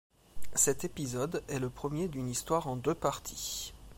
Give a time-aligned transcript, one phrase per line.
[0.55, 3.71] Cet épisode est le premier d'une histoire en deux parties.